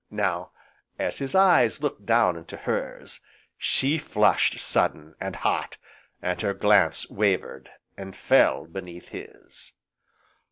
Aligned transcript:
Now, 0.09 0.49
as 0.97 1.19
his 1.19 1.35
eyes 1.35 1.79
looked 1.79 2.07
down 2.07 2.35
into 2.35 2.57
hers, 2.57 3.21
she 3.55 3.99
flushed 3.99 4.57
sudden, 4.59 5.13
and 5.19 5.35
hot, 5.35 5.77
and 6.23 6.41
her 6.41 6.55
glance 6.55 7.07
wavered, 7.11 7.69
and 7.95 8.15
fell 8.15 8.65
beneath 8.65 9.09
his. 9.09 9.73